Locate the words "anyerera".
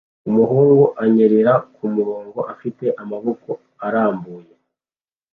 1.03-1.53